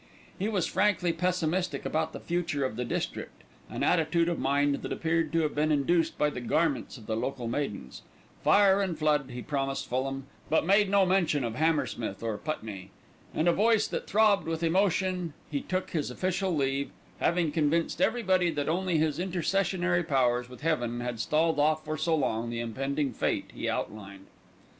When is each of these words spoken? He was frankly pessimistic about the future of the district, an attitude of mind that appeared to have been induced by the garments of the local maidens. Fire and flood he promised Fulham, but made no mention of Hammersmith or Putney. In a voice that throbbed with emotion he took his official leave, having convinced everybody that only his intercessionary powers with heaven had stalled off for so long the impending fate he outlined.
He 0.39 0.49
was 0.49 0.65
frankly 0.65 1.13
pessimistic 1.13 1.85
about 1.85 2.11
the 2.11 2.19
future 2.19 2.65
of 2.65 2.75
the 2.75 2.83
district, 2.83 3.43
an 3.69 3.83
attitude 3.83 4.29
of 4.29 4.39
mind 4.39 4.81
that 4.81 4.91
appeared 4.91 5.31
to 5.33 5.41
have 5.41 5.53
been 5.53 5.71
induced 5.71 6.17
by 6.17 6.31
the 6.31 6.41
garments 6.41 6.97
of 6.97 7.05
the 7.05 7.15
local 7.15 7.47
maidens. 7.47 8.01
Fire 8.43 8.81
and 8.81 8.97
flood 8.97 9.29
he 9.29 9.43
promised 9.43 9.85
Fulham, 9.87 10.25
but 10.49 10.65
made 10.65 10.89
no 10.89 11.05
mention 11.05 11.43
of 11.43 11.53
Hammersmith 11.53 12.23
or 12.23 12.39
Putney. 12.39 12.89
In 13.35 13.47
a 13.47 13.53
voice 13.53 13.87
that 13.89 14.07
throbbed 14.07 14.47
with 14.47 14.63
emotion 14.63 15.33
he 15.51 15.61
took 15.61 15.91
his 15.91 16.09
official 16.09 16.55
leave, 16.55 16.89
having 17.19 17.51
convinced 17.51 18.01
everybody 18.01 18.49
that 18.49 18.67
only 18.67 18.97
his 18.97 19.19
intercessionary 19.19 20.01
powers 20.01 20.49
with 20.49 20.61
heaven 20.61 21.01
had 21.01 21.19
stalled 21.19 21.59
off 21.59 21.85
for 21.85 21.95
so 21.95 22.15
long 22.15 22.49
the 22.49 22.59
impending 22.59 23.13
fate 23.13 23.51
he 23.53 23.69
outlined. 23.69 24.25